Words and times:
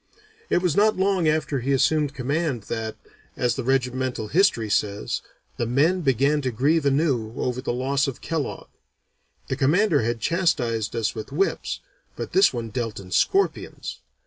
It 0.49 0.63
was 0.63 0.75
not 0.75 0.97
long 0.97 1.27
after 1.27 1.59
he 1.59 1.73
assumed 1.73 2.15
command 2.15 2.63
that, 2.63 2.95
as 3.37 3.53
the 3.55 3.63
regimental 3.63 4.29
history 4.29 4.67
says, 4.67 5.21
the 5.57 5.67
men 5.67 6.01
"began 6.01 6.41
to 6.41 6.49
grieve 6.49 6.87
anew 6.87 7.35
over 7.37 7.61
the 7.61 7.71
loss 7.71 8.07
of 8.07 8.19
Kellogg. 8.19 8.69
That 9.49 9.57
commander 9.57 10.01
had 10.01 10.19
chastised 10.19 10.95
us 10.95 11.13
with 11.13 11.31
whips, 11.31 11.81
but 12.15 12.31
this 12.31 12.51
one 12.51 12.69
dealt 12.71 12.99
in 12.99 13.11
scorpions. 13.11 13.99